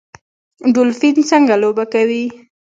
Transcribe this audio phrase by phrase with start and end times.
[0.73, 2.25] ډولفین څنګه لوبه کوي؟